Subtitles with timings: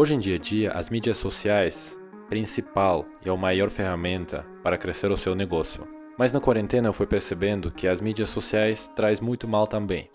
[0.00, 1.98] Hoje em dia a dia, as mídias sociais
[2.28, 5.88] principal e a maior ferramenta para crescer o seu negócio.
[6.16, 10.08] Mas na quarentena eu fui percebendo que as mídias sociais traz muito mal também.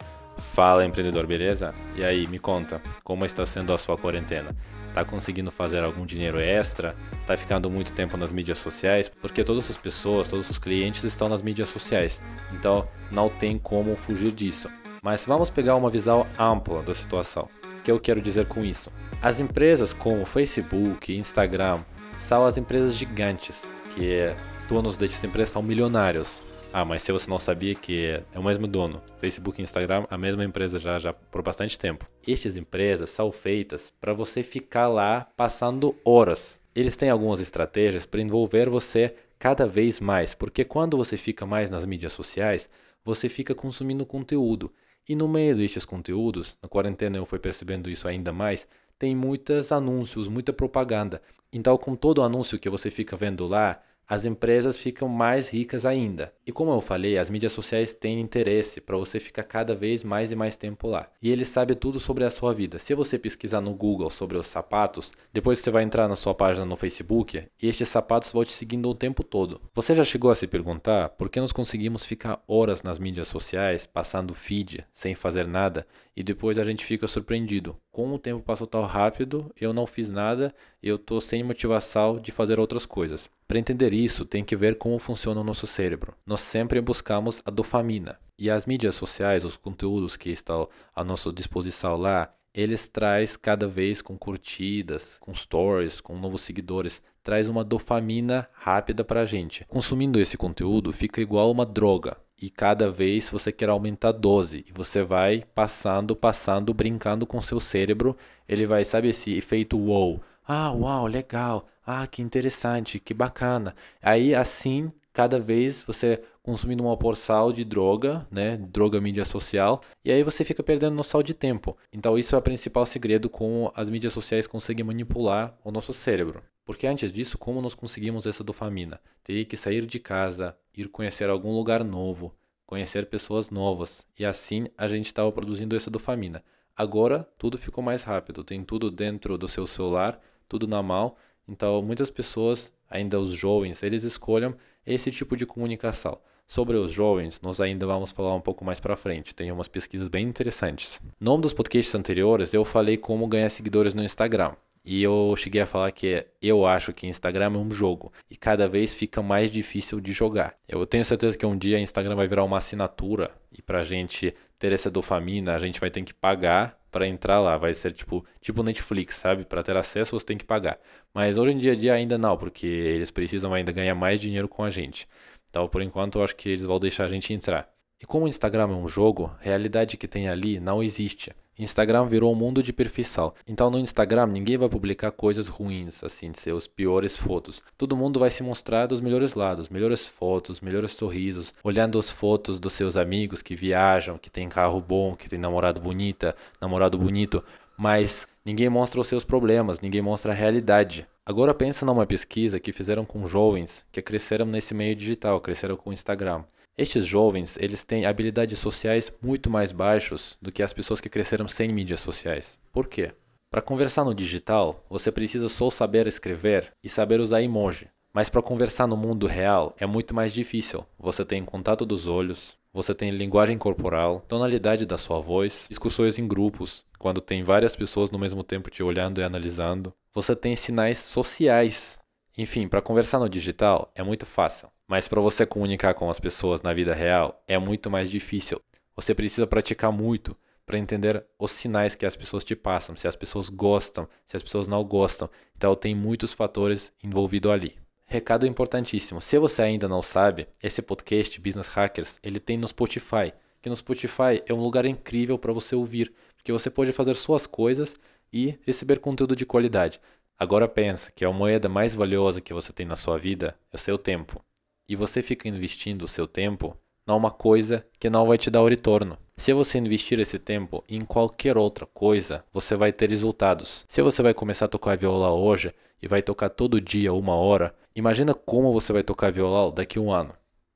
[0.54, 1.76] Fala empreendedor, beleza?
[1.98, 4.56] E aí, me conta, como está sendo a sua quarentena?
[4.94, 6.96] Tá conseguindo fazer algum dinheiro extra?
[7.28, 9.10] Tá ficando muito tempo nas mídias sociais?
[9.10, 12.22] Porque todas as pessoas, todos os clientes estão nas mídias sociais.
[12.54, 14.70] Então, não tem como fugir disso.
[15.04, 17.50] Mas vamos pegar uma visão ampla da situação.
[17.84, 18.92] Que eu quero dizer com isso?
[19.22, 21.80] As empresas como Facebook, Instagram,
[22.18, 24.34] são as empresas gigantes, que
[24.70, 26.44] donos dessas empresas são milionários.
[26.72, 30.18] Ah, mas se você não sabia que é o mesmo dono, Facebook e Instagram, a
[30.18, 32.08] mesma empresa já, já por bastante tempo.
[32.28, 36.64] Estas empresas são feitas para você ficar lá passando horas.
[36.74, 41.70] Eles têm algumas estratégias para envolver você cada vez mais, porque quando você fica mais
[41.70, 42.68] nas mídias sociais,
[43.06, 44.74] você fica consumindo conteúdo.
[45.08, 48.68] E no meio destes conteúdos, na quarentena eu fui percebendo isso ainda mais,
[48.98, 51.22] tem muitos anúncios, muita propaganda.
[51.52, 56.34] Então, com todo anúncio que você fica vendo lá, as empresas ficam mais ricas ainda.
[56.46, 60.32] E como eu falei, as mídias sociais têm interesse para você ficar cada vez mais
[60.32, 61.10] e mais tempo lá.
[61.22, 62.80] E eles sabem tudo sobre a sua vida.
[62.80, 66.66] Se você pesquisar no Google sobre os sapatos, depois você vai entrar na sua página
[66.66, 69.62] no Facebook e estes sapatos vão te seguindo o tempo todo.
[69.74, 73.86] Você já chegou a se perguntar por que nós conseguimos ficar horas nas mídias sociais,
[73.86, 77.76] passando feed, sem fazer nada, e depois a gente fica surpreendido.
[77.94, 82.32] Como o tempo passou tão rápido, eu não fiz nada, eu tô sem motivação de
[82.32, 83.30] fazer outras coisas.
[83.48, 86.16] Para entender isso, tem que ver como funciona o nosso cérebro.
[86.26, 88.18] Nós sempre buscamos a dopamina.
[88.36, 93.68] E as mídias sociais, os conteúdos que estão à nossa disposição lá, eles traz cada
[93.68, 99.66] vez com curtidas, com stories, com novos seguidores, traz uma dopamina rápida para a gente.
[99.68, 102.18] Consumindo esse conteúdo fica igual uma droga.
[102.44, 104.66] E cada vez você quer aumentar a dose.
[104.68, 108.18] E você vai passando, passando, brincando com seu cérebro.
[108.50, 110.20] Ele vai, sabe esse efeito wow.
[110.46, 111.66] Ah, uau, legal.
[111.88, 113.74] Ah, que interessante, que bacana.
[114.02, 120.12] Aí assim, cada vez você consumindo uma porção de droga, né, droga mídia social, e
[120.12, 121.78] aí você fica perdendo noção de tempo.
[121.94, 126.44] Então isso é o principal segredo como as mídias sociais conseguem manipular o nosso cérebro.
[126.66, 129.00] Porque antes disso, como nós conseguimos essa dopamina?
[129.24, 132.34] Teria que sair de casa, ir conhecer algum lugar novo,
[132.66, 136.44] conhecer pessoas novas, e assim a gente estava produzindo essa dopamina.
[136.76, 141.16] Agora tudo ficou mais rápido, tem tudo dentro do seu celular, tudo na mão,
[141.48, 146.20] então, muitas pessoas, ainda os jovens, eles escolhem esse tipo de comunicação.
[146.46, 149.34] Sobre os jovens, nós ainda vamos falar um pouco mais para frente.
[149.34, 151.02] Tem umas pesquisas bem interessantes.
[151.20, 154.54] No um dos podcasts anteriores, eu falei como ganhar seguidores no Instagram.
[154.86, 158.68] E eu cheguei a falar que eu acho que Instagram é um jogo e cada
[158.68, 160.56] vez fica mais difícil de jogar.
[160.68, 164.36] Eu tenho certeza que um dia Instagram vai virar uma assinatura e para a gente
[164.60, 167.58] ter essa dopamina, a gente vai ter que pagar para entrar lá.
[167.58, 169.46] Vai ser tipo, tipo Netflix, sabe?
[169.46, 170.80] Para ter acesso você tem que pagar.
[171.14, 174.64] Mas hoje em dia, dia ainda não, porque eles precisam ainda ganhar mais dinheiro com
[174.64, 175.08] a gente.
[175.50, 177.70] Então, por enquanto, eu acho que eles vão deixar a gente entrar.
[178.02, 181.32] E como o Instagram é um jogo, a realidade que tem ali não existe.
[181.58, 183.34] Instagram virou um mundo de perfeição.
[183.48, 187.62] Então no Instagram ninguém vai publicar coisas ruins, assim, seus piores fotos.
[187.78, 192.60] Todo mundo vai se mostrar dos melhores lados, melhores fotos, melhores sorrisos, olhando as fotos
[192.60, 197.44] dos seus amigos que viajam, que tem carro bom, que tem namorado bonita, namorado bonito,
[197.78, 201.08] mas ninguém mostra os seus problemas, ninguém mostra a realidade.
[201.26, 205.90] Agora pensa numa pesquisa que fizeram com jovens que cresceram nesse meio digital, cresceram com
[205.90, 206.44] o Instagram.
[206.76, 211.48] Estes jovens, eles têm habilidades sociais muito mais baixos do que as pessoas que cresceram
[211.48, 212.58] sem mídias sociais.
[212.72, 213.12] Por quê?
[213.52, 217.88] Para conversar no digital, você precisa só saber escrever e saber usar emoji.
[218.12, 220.84] Mas para conversar no mundo real é muito mais difícil.
[220.98, 226.28] Você tem contato dos olhos, você tem linguagem corporal, tonalidade da sua voz, discussões em
[226.28, 229.94] grupos, quando tem várias pessoas no mesmo tempo te olhando e analisando.
[230.12, 232.00] Você tem sinais sociais.
[232.36, 234.73] Enfim, para conversar no digital é muito fácil.
[234.88, 238.62] Mas para você comunicar com as pessoas na vida real é muito mais difícil.
[238.96, 240.36] Você precisa praticar muito
[240.66, 244.44] para entender os sinais que as pessoas te passam, se as pessoas gostam, se as
[244.44, 245.30] pessoas não gostam.
[245.56, 247.76] Então tem muitos fatores envolvidos ali.
[248.06, 249.22] Recado importantíssimo.
[249.22, 253.34] Se você ainda não sabe, esse podcast Business Hackers, ele tem no Spotify.
[253.62, 257.48] Que no Spotify é um lugar incrível para você ouvir, porque você pode fazer suas
[257.48, 257.96] coisas
[258.32, 260.02] e receber conteúdo de qualidade.
[260.38, 263.80] Agora pensa que a moeda mais valiosa que você tem na sua vida é o
[263.80, 264.44] seu tempo
[264.88, 268.68] e você fica investindo o seu tempo numa coisa que não vai te dar o
[268.68, 269.18] retorno.
[269.38, 273.86] Se você investir esse tempo em qualquer outra coisa, você vai ter resultados.
[273.88, 277.76] Se você vai começar a tocar viola hoje e vai tocar todo dia uma hora,
[277.96, 280.34] imagina como você vai tocar viola daqui um ano,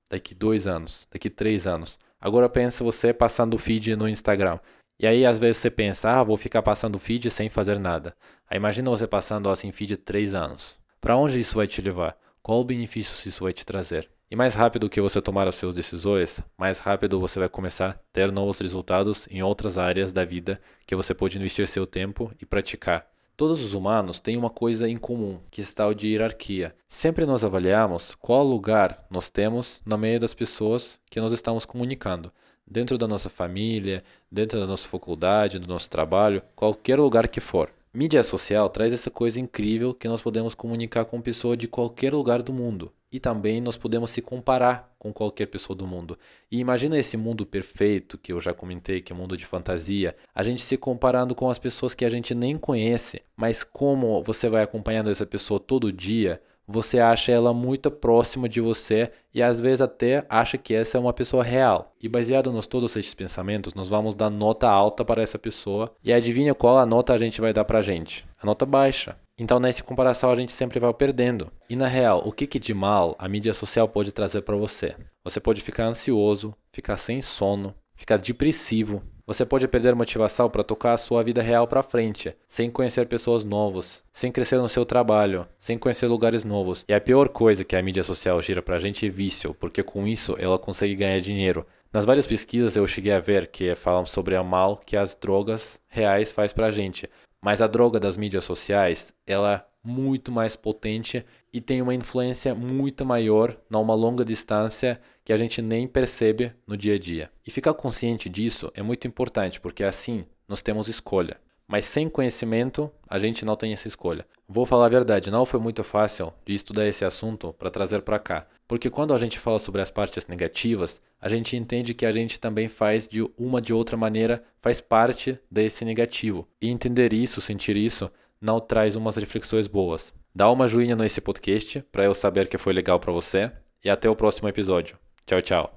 [0.09, 1.99] daqui dois anos, daqui três anos.
[2.19, 4.59] Agora pensa você passando feed no Instagram.
[4.99, 8.15] E aí às vezes você pensa, ah, vou ficar passando feed sem fazer nada.
[8.49, 10.77] Aí imagina você passando assim feed 3 anos.
[11.01, 12.17] Para onde isso vai te levar?
[12.47, 14.09] Qual o benefício isso vai te trazer?
[14.31, 17.93] E mais rápido que você tomar as suas decisões, mais rápido você vai começar a
[18.13, 22.45] ter novos resultados em outras áreas da vida que você pode investir seu tempo e
[22.45, 23.05] praticar.
[23.35, 26.73] Todos os humanos têm uma coisa em comum, que está o de hierarquia.
[26.87, 32.31] Sempre nós avaliamos qual lugar nós temos no meio das pessoas que nós estamos comunicando.
[32.65, 37.69] Dentro da nossa família, dentro da nossa faculdade, do nosso trabalho, qualquer lugar que for.
[37.93, 42.43] Mídia social traz essa coisa incrível que nós podemos comunicar com pessoa de qualquer lugar
[42.43, 42.91] do mundo.
[43.11, 46.19] E também nós podemos se comparar com qualquer pessoa do mundo.
[46.51, 50.15] E imagina esse mundo perfeito que eu já comentei, que é um mundo de fantasia,
[50.35, 54.49] a gente se comparando com as pessoas que a gente nem conhece, mas como você
[54.49, 59.59] vai acompanhando essa pessoa todo dia, você acha ela muito próxima de você e às
[59.59, 61.93] vezes até acha que essa é uma pessoa real.
[62.01, 66.11] E baseado nos todos esses pensamentos, nós vamos dar nota alta para essa pessoa e
[66.11, 68.27] adivinha qual a nota a gente vai dar para a gente?
[68.41, 69.15] A nota baixa.
[69.37, 71.51] Então nessa comparação a gente sempre vai perdendo.
[71.69, 74.95] E na real, o que, que de mal a mídia social pode trazer para você?
[75.23, 80.93] Você pode ficar ansioso, ficar sem sono, ficar depressivo, você pode perder motivação para tocar
[80.93, 85.45] a sua vida real para frente, sem conhecer pessoas novas, sem crescer no seu trabalho,
[85.59, 86.85] sem conhecer lugares novos.
[86.87, 89.83] E a pior coisa que a mídia social gira para a gente é vício, porque
[89.83, 91.67] com isso ela consegue ganhar dinheiro.
[91.91, 95.77] Nas várias pesquisas eu cheguei a ver que falam sobre o mal que as drogas
[95.89, 97.09] reais faz a gente.
[97.43, 103.05] Mas a droga das mídias sociais, ela muito mais potente e tem uma influência muito
[103.05, 107.31] maior numa longa distância que a gente nem percebe no dia a dia.
[107.45, 111.37] E ficar consciente disso é muito importante, porque assim nós temos escolha.
[111.67, 114.25] Mas sem conhecimento, a gente não tem essa escolha.
[114.47, 118.19] Vou falar a verdade, não foi muito fácil de estudar esse assunto para trazer para
[118.19, 118.47] cá.
[118.65, 122.39] Porque quando a gente fala sobre as partes negativas, a gente entende que a gente
[122.39, 126.47] também faz de uma de outra maneira, faz parte desse negativo.
[126.61, 128.09] E entender isso, sentir isso,
[128.41, 130.13] não traz umas reflexões boas.
[130.33, 133.51] Dá uma joinha nesse podcast para eu saber que foi legal para você
[133.83, 134.97] e até o próximo episódio.
[135.25, 135.76] Tchau, tchau.